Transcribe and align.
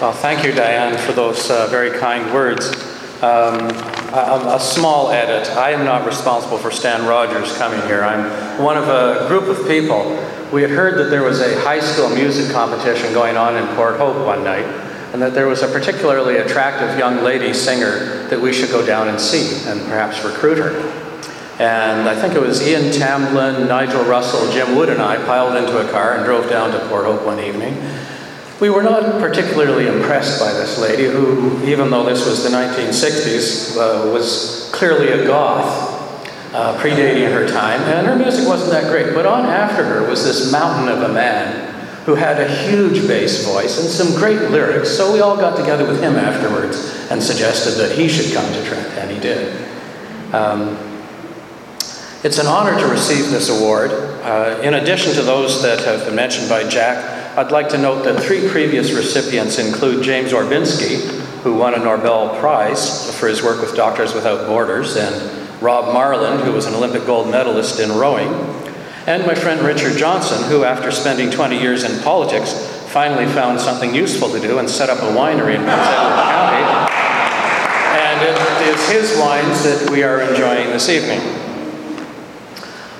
Well, 0.00 0.12
thank 0.12 0.44
you, 0.44 0.52
Diane, 0.52 0.96
for 0.96 1.10
those 1.10 1.50
uh, 1.50 1.66
very 1.66 1.98
kind 1.98 2.32
words. 2.32 2.68
Um, 3.20 3.58
a, 4.14 4.54
a, 4.54 4.60
small 4.60 5.10
edit. 5.10 5.50
I 5.56 5.72
am 5.72 5.84
not 5.84 6.06
responsible 6.06 6.56
for 6.56 6.70
Stan 6.70 7.04
Rogers 7.04 7.58
coming 7.58 7.80
here. 7.88 8.04
I'm 8.04 8.62
one 8.62 8.76
of 8.76 8.86
a 8.86 9.26
group 9.26 9.48
of 9.48 9.66
people. 9.66 10.04
We 10.52 10.62
had 10.62 10.70
heard 10.70 10.98
that 11.00 11.10
there 11.10 11.24
was 11.24 11.40
a 11.40 11.60
high 11.62 11.80
school 11.80 12.10
music 12.10 12.52
competition 12.52 13.12
going 13.12 13.36
on 13.36 13.56
in 13.56 13.66
Port 13.74 13.96
Hope 13.96 14.24
one 14.24 14.44
night, 14.44 14.66
and 15.12 15.20
that 15.20 15.34
there 15.34 15.48
was 15.48 15.62
a 15.62 15.66
particularly 15.66 16.36
attractive 16.36 16.96
young 16.96 17.24
lady 17.24 17.52
singer 17.52 18.28
that 18.28 18.40
we 18.40 18.52
should 18.52 18.70
go 18.70 18.86
down 18.86 19.08
and 19.08 19.20
see 19.20 19.68
and 19.68 19.80
perhaps 19.88 20.24
recruit 20.24 20.58
her. 20.58 20.78
And 21.58 22.08
I 22.08 22.14
think 22.14 22.34
it 22.34 22.40
was 22.40 22.62
Ian 22.62 22.92
Tamblyn, 22.92 23.66
Nigel 23.66 24.04
Russell, 24.04 24.48
Jim 24.52 24.76
Wood, 24.76 24.90
and 24.90 25.02
I 25.02 25.16
piled 25.16 25.56
into 25.56 25.84
a 25.84 25.90
car 25.90 26.14
and 26.14 26.24
drove 26.24 26.48
down 26.48 26.70
to 26.70 26.78
Port 26.86 27.04
Hope 27.04 27.26
one 27.26 27.40
evening. 27.40 27.76
We 28.60 28.70
were 28.70 28.82
not 28.82 29.20
particularly 29.20 29.86
impressed 29.86 30.40
by 30.40 30.52
this 30.52 30.78
lady, 30.78 31.04
who, 31.04 31.62
even 31.64 31.90
though 31.90 32.04
this 32.04 32.26
was 32.26 32.42
the 32.42 32.48
1960s, 32.48 33.76
uh, 33.76 34.10
was 34.12 34.68
clearly 34.72 35.10
a 35.10 35.24
goth, 35.24 35.94
uh, 36.52 36.76
predating 36.80 37.32
her 37.32 37.46
time, 37.46 37.80
and 37.82 38.04
her 38.04 38.16
music 38.16 38.48
wasn't 38.48 38.72
that 38.72 38.90
great. 38.90 39.14
But 39.14 39.26
on 39.26 39.46
after 39.46 39.84
her 39.84 40.08
was 40.08 40.24
this 40.24 40.50
mountain 40.50 40.88
of 40.88 41.08
a 41.08 41.12
man 41.12 41.72
who 42.04 42.16
had 42.16 42.40
a 42.40 42.48
huge 42.48 43.06
bass 43.06 43.44
voice 43.44 43.78
and 43.78 43.88
some 43.88 44.16
great 44.16 44.50
lyrics, 44.50 44.90
so 44.90 45.12
we 45.12 45.20
all 45.20 45.36
got 45.36 45.56
together 45.56 45.86
with 45.86 46.02
him 46.02 46.16
afterwards 46.16 47.06
and 47.12 47.22
suggested 47.22 47.72
that 47.72 47.96
he 47.96 48.08
should 48.08 48.34
come 48.34 48.50
to 48.52 48.64
Trent, 48.64 48.88
and 48.98 49.10
he 49.10 49.20
did. 49.20 49.54
Um, 50.34 50.76
it's 52.24 52.38
an 52.38 52.46
honor 52.46 52.76
to 52.80 52.86
receive 52.88 53.30
this 53.30 53.48
award. 53.48 53.92
Uh, 53.92 54.58
in 54.64 54.74
addition 54.74 55.14
to 55.14 55.22
those 55.22 55.62
that 55.62 55.78
have 55.84 56.06
been 56.06 56.16
mentioned 56.16 56.48
by 56.48 56.68
Jack, 56.68 57.17
I'd 57.38 57.52
like 57.52 57.68
to 57.68 57.78
note 57.78 58.02
that 58.02 58.20
three 58.20 58.48
previous 58.48 58.90
recipients 58.90 59.60
include 59.60 60.02
James 60.02 60.32
Orbinski, 60.32 61.06
who 61.42 61.54
won 61.54 61.72
a 61.72 61.78
Nobel 61.78 62.36
Prize 62.40 63.16
for 63.16 63.28
his 63.28 63.44
work 63.44 63.60
with 63.60 63.76
Doctors 63.76 64.12
Without 64.12 64.48
Borders, 64.48 64.96
and 64.96 65.62
Rob 65.62 65.94
Marland, 65.94 66.42
who 66.42 66.50
was 66.50 66.66
an 66.66 66.74
Olympic 66.74 67.06
gold 67.06 67.30
medalist 67.30 67.78
in 67.78 67.92
rowing, 67.92 68.26
and 69.06 69.24
my 69.24 69.36
friend 69.36 69.60
Richard 69.60 69.96
Johnson, 69.96 70.50
who, 70.50 70.64
after 70.64 70.90
spending 70.90 71.30
20 71.30 71.60
years 71.60 71.84
in 71.84 72.02
politics, 72.02 72.54
finally 72.88 73.26
found 73.26 73.60
something 73.60 73.94
useful 73.94 74.28
to 74.30 74.40
do 74.40 74.58
and 74.58 74.68
set 74.68 74.90
up 74.90 74.98
a 74.98 75.16
winery 75.16 75.54
in 75.54 75.62
Edward 75.62 76.18
County. 76.34 76.92
And 78.02 78.20
it 78.20 78.74
is 78.74 78.90
his 78.90 79.16
wines 79.20 79.62
that 79.62 79.90
we 79.92 80.02
are 80.02 80.22
enjoying 80.22 80.70
this 80.70 80.88
evening. 80.88 81.47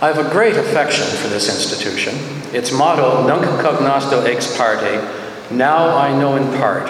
I 0.00 0.06
have 0.06 0.24
a 0.24 0.30
great 0.30 0.56
affection 0.56 1.04
for 1.16 1.26
this 1.26 1.48
institution. 1.48 2.14
Its 2.54 2.70
motto, 2.70 3.26
Nunc 3.26 3.44
cognosco 3.60 4.24
ex 4.26 4.56
parte, 4.56 5.02
now 5.50 5.96
I 5.96 6.16
know 6.16 6.36
in 6.36 6.46
part, 6.56 6.88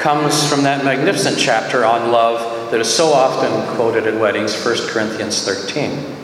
comes 0.00 0.48
from 0.48 0.64
that 0.64 0.84
magnificent 0.84 1.38
chapter 1.38 1.84
on 1.84 2.10
love 2.10 2.72
that 2.72 2.80
is 2.80 2.92
so 2.92 3.12
often 3.12 3.76
quoted 3.76 4.08
at 4.08 4.20
weddings, 4.20 4.52
1 4.64 4.88
Corinthians 4.88 5.44
13. 5.44 6.16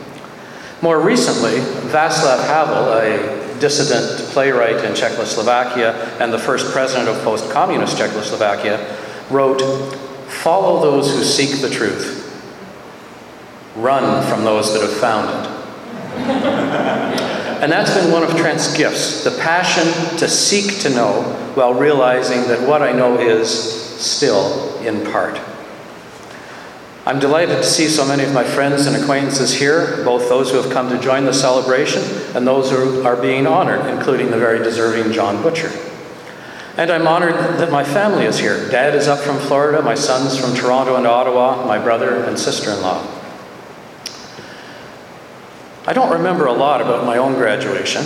More 0.81 0.99
recently, 0.99 1.59
Václav 1.89 2.45
Havel, 2.47 2.91
a 2.91 3.59
dissident 3.61 4.29
playwright 4.31 4.83
in 4.83 4.93
Czechoslovakia 4.93 5.93
and 6.19 6.33
the 6.33 6.37
first 6.37 6.69
president 6.73 7.07
of 7.07 7.15
post 7.23 7.49
communist 7.49 7.97
Czechoslovakia, 7.97 8.97
wrote, 9.29 9.61
Follow 10.27 10.81
those 10.81 11.15
who 11.15 11.23
seek 11.23 11.61
the 11.61 11.69
truth, 11.69 12.21
run 13.77 14.21
from 14.27 14.43
those 14.43 14.73
that 14.73 14.81
have 14.81 14.97
found 14.99 15.29
it. 15.45 15.54
And 16.25 17.71
that's 17.71 17.93
been 17.93 18.11
one 18.11 18.23
of 18.23 18.35
Trent's 18.37 18.75
gifts 18.75 19.23
the 19.23 19.31
passion 19.31 19.85
to 20.19 20.27
seek 20.27 20.79
to 20.81 20.89
know 20.89 21.23
while 21.55 21.73
realizing 21.73 22.41
that 22.43 22.67
what 22.67 22.81
I 22.81 22.91
know 22.91 23.17
is 23.19 23.49
still 23.49 24.77
in 24.79 25.09
part. 25.11 25.39
I'm 27.07 27.19
delighted 27.19 27.57
to 27.57 27.63
see 27.63 27.87
so 27.87 28.05
many 28.05 28.23
of 28.23 28.33
my 28.33 28.43
friends 28.43 28.87
and 28.87 28.95
acquaintances 28.95 29.53
here, 29.53 30.03
both 30.03 30.27
those 30.27 30.49
who 30.51 30.57
have 30.57 30.71
come 30.71 30.89
to 30.89 30.99
join 30.99 31.25
the 31.25 31.33
celebration 31.33 32.01
and 32.35 32.47
those 32.47 32.71
who 32.71 33.03
are 33.03 33.15
being 33.15 33.45
honored, 33.45 33.85
including 33.95 34.31
the 34.31 34.37
very 34.37 34.57
deserving 34.59 35.13
John 35.13 35.41
Butcher. 35.43 35.71
And 36.77 36.91
I'm 36.91 37.07
honored 37.07 37.35
that 37.35 37.71
my 37.71 37.83
family 37.83 38.25
is 38.25 38.39
here. 38.39 38.69
Dad 38.69 38.95
is 38.95 39.07
up 39.07 39.19
from 39.19 39.37
Florida, 39.37 39.81
my 39.81 39.95
son's 39.95 40.37
from 40.37 40.55
Toronto 40.55 40.97
and 40.97 41.07
Ottawa, 41.07 41.65
my 41.65 41.77
brother 41.77 42.23
and 42.25 42.37
sister 42.37 42.71
in 42.71 42.81
law. 42.81 43.14
I 45.87 45.93
don't 45.93 46.11
remember 46.11 46.47
a 46.47 46.53
lot 46.53 46.81
about 46.81 47.05
my 47.05 47.17
own 47.17 47.35
graduation, 47.35 48.03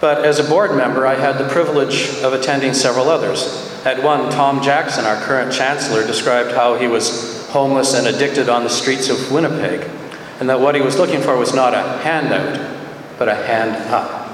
but 0.00 0.24
as 0.24 0.38
a 0.38 0.44
board 0.44 0.76
member, 0.76 1.06
I 1.06 1.14
had 1.14 1.36
the 1.36 1.48
privilege 1.48 2.08
of 2.22 2.32
attending 2.32 2.72
several 2.72 3.08
others. 3.08 3.68
At 3.84 4.02
one, 4.02 4.30
Tom 4.30 4.62
Jackson, 4.62 5.04
our 5.04 5.20
current 5.22 5.52
chancellor, 5.52 6.06
described 6.06 6.52
how 6.52 6.76
he 6.76 6.86
was 6.86 7.48
homeless 7.48 7.94
and 7.94 8.06
addicted 8.06 8.48
on 8.48 8.62
the 8.62 8.70
streets 8.70 9.08
of 9.08 9.32
Winnipeg, 9.32 9.90
and 10.38 10.48
that 10.48 10.60
what 10.60 10.76
he 10.76 10.80
was 10.80 10.96
looking 10.96 11.20
for 11.20 11.36
was 11.36 11.52
not 11.52 11.74
a 11.74 11.98
handout, 11.98 12.78
but 13.18 13.28
a 13.28 13.34
hand 13.34 13.72
up. 13.92 14.28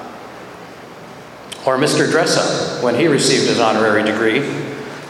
Or 1.66 1.78
Mr. 1.78 2.06
Dressup, 2.06 2.82
when 2.82 2.94
he 2.94 3.06
received 3.06 3.46
his 3.46 3.58
honorary 3.58 4.02
degree, 4.02 4.42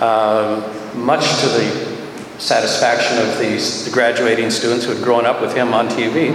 uh, 0.01 0.63
much 0.95 1.41
to 1.41 1.49
the 1.49 1.95
satisfaction 2.39 3.19
of 3.19 3.39
the 3.39 3.91
graduating 3.93 4.51
students 4.51 4.85
who 4.85 4.93
had 4.93 5.03
grown 5.03 5.27
up 5.27 5.41
with 5.41 5.53
him 5.53 5.75
on 5.75 5.89
TV, 5.89 6.33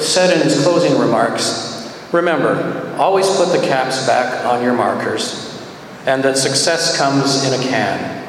said 0.00 0.36
in 0.36 0.42
his 0.42 0.62
closing 0.62 0.98
remarks 0.98 1.70
Remember, 2.12 2.92
always 2.98 3.28
put 3.36 3.52
the 3.52 3.64
caps 3.66 4.04
back 4.04 4.44
on 4.44 4.64
your 4.64 4.74
markers, 4.74 5.62
and 6.06 6.24
that 6.24 6.36
success 6.36 6.96
comes 6.96 7.44
in 7.44 7.60
a 7.60 7.62
can, 7.62 8.26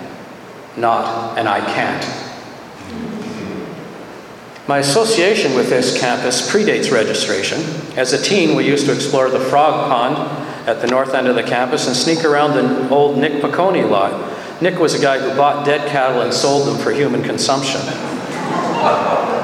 not 0.77 1.37
an 1.39 1.47
I 1.47 1.59
can't. 1.61 2.31
My 4.67 4.77
association 4.77 5.55
with 5.55 5.69
this 5.69 5.99
campus 5.99 6.49
predates 6.49 6.91
registration. 6.91 7.59
As 7.97 8.13
a 8.13 8.21
teen, 8.21 8.55
we 8.55 8.67
used 8.67 8.85
to 8.85 8.93
explore 8.93 9.29
the 9.29 9.39
frog 9.39 9.89
pond 9.89 10.15
at 10.67 10.79
the 10.79 10.87
north 10.87 11.15
end 11.15 11.27
of 11.27 11.35
the 11.35 11.43
campus 11.43 11.87
and 11.87 11.95
sneak 11.95 12.23
around 12.23 12.53
the 12.53 12.87
old 12.89 13.17
Nick 13.17 13.41
Piccone 13.41 13.89
lot. 13.89 14.61
Nick 14.61 14.77
was 14.77 14.93
a 14.93 15.01
guy 15.01 15.17
who 15.17 15.35
bought 15.35 15.65
dead 15.65 15.89
cattle 15.89 16.21
and 16.21 16.31
sold 16.31 16.67
them 16.67 16.77
for 16.77 16.91
human 16.91 17.23
consumption. 17.23 17.81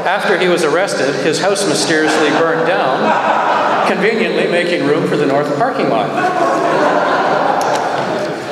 After 0.07 0.40
he 0.40 0.47
was 0.47 0.63
arrested, 0.63 1.13
his 1.25 1.38
house 1.41 1.68
mysteriously 1.68 2.29
burned 2.40 2.66
down, 2.66 3.88
conveniently 3.90 4.47
making 4.47 4.88
room 4.88 5.06
for 5.06 5.18
the 5.18 5.25
north 5.25 5.53
parking 5.57 5.90
lot. 5.90 6.07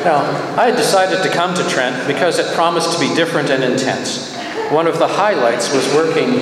Now, 0.03 0.17
I 0.57 0.66
had 0.66 0.75
decided 0.75 1.23
to 1.23 1.29
come 1.29 1.55
to 1.55 1.63
Trent 1.69 2.07
because 2.07 2.39
it 2.39 2.53
promised 2.55 2.91
to 2.91 2.99
be 2.99 3.16
different 3.16 3.49
and 3.51 3.63
intense. 3.63 4.35
One 4.69 4.85
of 4.85 4.99
the 4.99 5.07
highlights 5.07 5.73
was 5.73 5.88
working 5.93 6.41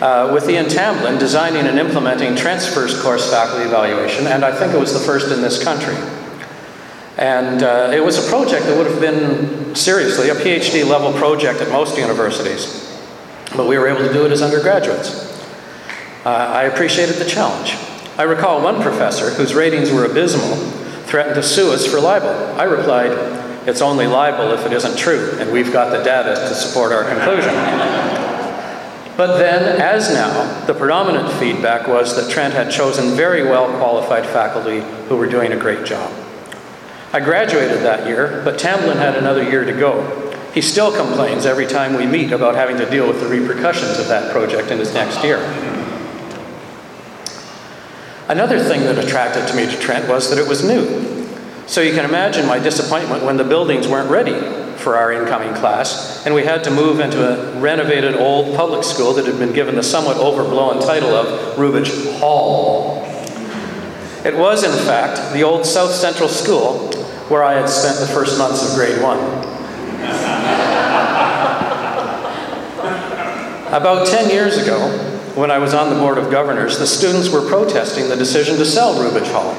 uh, 0.00 0.30
with 0.32 0.48
Ian 0.48 0.68
Tamblyn, 0.68 1.18
designing 1.18 1.66
and 1.66 1.76
implementing 1.76 2.36
Trent's 2.36 2.72
first 2.72 3.02
course 3.02 3.28
faculty 3.28 3.64
evaluation, 3.64 4.28
and 4.28 4.44
I 4.44 4.56
think 4.56 4.72
it 4.72 4.78
was 4.78 4.92
the 4.92 5.00
first 5.00 5.32
in 5.32 5.42
this 5.42 5.60
country. 5.64 5.96
And 7.18 7.64
uh, 7.64 7.90
it 7.92 8.04
was 8.04 8.24
a 8.24 8.30
project 8.30 8.66
that 8.66 8.76
would 8.78 8.86
have 8.86 9.00
been, 9.00 9.74
seriously, 9.74 10.28
a 10.28 10.36
PhD 10.36 10.88
level 10.88 11.12
project 11.14 11.60
at 11.60 11.68
most 11.72 11.98
universities 11.98 12.86
but 13.56 13.66
we 13.66 13.78
were 13.78 13.88
able 13.88 14.06
to 14.06 14.12
do 14.12 14.26
it 14.26 14.32
as 14.32 14.42
undergraduates. 14.42 15.32
Uh, 16.24 16.30
I 16.30 16.64
appreciated 16.64 17.16
the 17.16 17.24
challenge. 17.24 17.74
I 18.18 18.22
recall 18.22 18.62
one 18.62 18.82
professor, 18.82 19.30
whose 19.30 19.54
ratings 19.54 19.90
were 19.90 20.04
abysmal, 20.04 20.56
threatened 21.04 21.36
to 21.36 21.42
sue 21.42 21.72
us 21.72 21.86
for 21.86 22.00
libel. 22.00 22.30
I 22.58 22.64
replied, 22.64 23.12
It's 23.68 23.80
only 23.80 24.06
libel 24.06 24.52
if 24.52 24.64
it 24.66 24.72
isn't 24.72 24.96
true, 24.96 25.36
and 25.38 25.52
we've 25.52 25.72
got 25.72 25.96
the 25.96 26.02
data 26.02 26.34
to 26.34 26.54
support 26.54 26.92
our 26.92 27.04
conclusion. 27.04 27.54
But 29.16 29.38
then, 29.38 29.80
as 29.80 30.12
now, 30.12 30.66
the 30.66 30.74
predominant 30.74 31.32
feedback 31.34 31.88
was 31.88 32.14
that 32.16 32.30
Trent 32.30 32.52
had 32.52 32.70
chosen 32.70 33.16
very 33.16 33.42
well 33.42 33.66
qualified 33.78 34.26
faculty 34.26 34.80
who 35.08 35.16
were 35.16 35.26
doing 35.26 35.52
a 35.52 35.56
great 35.56 35.86
job. 35.86 36.12
I 37.12 37.20
graduated 37.20 37.78
that 37.78 38.06
year, 38.06 38.42
but 38.44 38.58
Tamblyn 38.58 38.98
had 38.98 39.16
another 39.16 39.42
year 39.42 39.64
to 39.64 39.72
go. 39.72 40.25
He 40.56 40.62
still 40.62 40.90
complains 40.90 41.44
every 41.44 41.66
time 41.66 41.92
we 41.92 42.06
meet 42.06 42.32
about 42.32 42.54
having 42.54 42.78
to 42.78 42.88
deal 42.88 43.06
with 43.06 43.20
the 43.20 43.26
repercussions 43.28 43.98
of 43.98 44.08
that 44.08 44.32
project 44.32 44.70
in 44.70 44.78
his 44.78 44.94
next 44.94 45.22
year. 45.22 45.36
Another 48.26 48.58
thing 48.58 48.80
that 48.84 48.96
attracted 48.96 49.54
me 49.54 49.66
to 49.66 49.78
Trent 49.78 50.08
was 50.08 50.30
that 50.30 50.38
it 50.38 50.48
was 50.48 50.64
new. 50.64 51.28
So 51.66 51.82
you 51.82 51.92
can 51.92 52.06
imagine 52.06 52.46
my 52.46 52.58
disappointment 52.58 53.22
when 53.22 53.36
the 53.36 53.44
buildings 53.44 53.86
weren't 53.86 54.08
ready 54.08 54.32
for 54.78 54.96
our 54.96 55.12
incoming 55.12 55.52
class, 55.52 56.24
and 56.24 56.34
we 56.34 56.44
had 56.44 56.64
to 56.64 56.70
move 56.70 57.00
into 57.00 57.22
a 57.22 57.60
renovated 57.60 58.14
old 58.14 58.56
public 58.56 58.82
school 58.82 59.12
that 59.12 59.26
had 59.26 59.38
been 59.38 59.52
given 59.52 59.74
the 59.74 59.82
somewhat 59.82 60.16
overblown 60.16 60.80
title 60.80 61.10
of 61.10 61.58
Rubidge 61.58 62.18
Hall. 62.18 63.04
It 64.24 64.34
was, 64.34 64.64
in 64.64 64.86
fact, 64.86 65.34
the 65.34 65.42
old 65.42 65.66
South 65.66 65.90
Central 65.90 66.30
School 66.30 66.90
where 67.28 67.44
I 67.44 67.60
had 67.60 67.68
spent 67.68 67.98
the 67.98 68.06
first 68.06 68.38
months 68.38 68.66
of 68.66 68.74
grade 68.74 69.02
one. 69.02 69.45
About 73.76 74.06
10 74.06 74.30
years 74.30 74.56
ago, 74.56 74.88
when 75.34 75.50
I 75.50 75.58
was 75.58 75.74
on 75.74 75.90
the 75.90 75.96
Board 75.96 76.16
of 76.16 76.30
Governors, 76.30 76.78
the 76.78 76.86
students 76.86 77.28
were 77.28 77.42
protesting 77.42 78.08
the 78.08 78.16
decision 78.16 78.56
to 78.56 78.64
sell 78.64 78.94
Rubidge 78.94 79.30
Hall. 79.30 79.52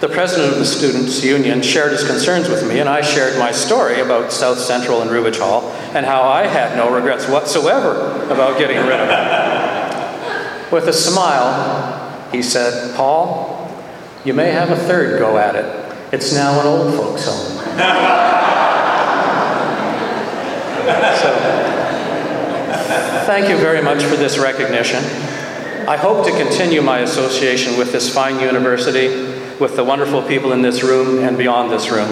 The 0.00 0.08
president 0.08 0.54
of 0.54 0.58
the 0.58 0.64
Students' 0.64 1.22
Union 1.22 1.62
shared 1.62 1.92
his 1.92 2.04
concerns 2.04 2.48
with 2.48 2.68
me, 2.68 2.80
and 2.80 2.88
I 2.88 3.00
shared 3.00 3.38
my 3.38 3.52
story 3.52 4.00
about 4.00 4.32
South 4.32 4.58
Central 4.58 5.02
and 5.02 5.10
Rubidge 5.12 5.38
Hall 5.38 5.70
and 5.94 6.04
how 6.04 6.22
I 6.22 6.48
had 6.48 6.76
no 6.76 6.92
regrets 6.92 7.28
whatsoever 7.28 8.24
about 8.24 8.58
getting 8.58 8.78
rid 8.78 8.98
of 8.98 9.08
it. 9.08 10.72
With 10.72 10.88
a 10.88 10.92
smile, 10.92 12.28
he 12.32 12.42
said, 12.42 12.96
Paul, 12.96 13.72
you 14.24 14.34
may 14.34 14.50
have 14.50 14.70
a 14.70 14.76
third 14.76 15.20
go 15.20 15.38
at 15.38 15.54
it. 15.54 15.64
It's 16.12 16.34
now 16.34 16.58
an 16.58 16.66
old 16.66 16.92
folks' 16.92 17.24
home. 17.24 17.56
so, 21.22 21.57
thank 23.28 23.50
you 23.50 23.58
very 23.58 23.82
much 23.82 24.02
for 24.04 24.16
this 24.16 24.38
recognition. 24.38 25.04
I 25.86 25.98
hope 25.98 26.24
to 26.24 26.30
continue 26.30 26.80
my 26.80 27.00
association 27.00 27.76
with 27.76 27.92
this 27.92 28.10
fine 28.10 28.40
university 28.40 29.08
with 29.60 29.76
the 29.76 29.84
wonderful 29.84 30.22
people 30.22 30.52
in 30.52 30.62
this 30.62 30.82
room 30.82 31.22
and 31.22 31.36
beyond 31.36 31.70
this 31.70 31.90
room. 31.90 32.08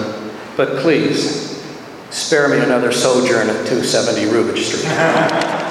But 0.58 0.82
please, 0.82 1.58
spare 2.10 2.48
me 2.48 2.58
another 2.58 2.92
sojourn 2.92 3.48
at 3.48 3.66
270 3.66 4.26
Rubidge 4.26 4.62
Street. 4.62 5.62